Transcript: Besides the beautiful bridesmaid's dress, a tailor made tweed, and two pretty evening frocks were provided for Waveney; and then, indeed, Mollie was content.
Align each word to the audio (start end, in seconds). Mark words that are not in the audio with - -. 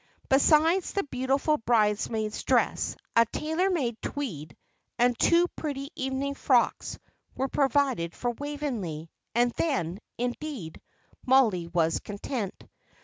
Besides 0.29 0.93
the 0.93 1.03
beautiful 1.03 1.57
bridesmaid's 1.57 2.41
dress, 2.41 2.95
a 3.15 3.23
tailor 3.27 3.69
made 3.69 4.01
tweed, 4.01 4.57
and 4.97 5.15
two 5.19 5.47
pretty 5.49 5.91
evening 5.95 6.33
frocks 6.33 6.97
were 7.35 7.47
provided 7.47 8.15
for 8.15 8.31
Waveney; 8.31 9.11
and 9.35 9.51
then, 9.57 9.99
indeed, 10.17 10.81
Mollie 11.23 11.67
was 11.67 11.99
content. 11.99 12.63